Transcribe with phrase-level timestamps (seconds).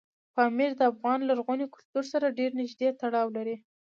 [0.35, 3.55] پامیر د افغان لرغوني کلتور سره ډېر نږدې تړاو لري.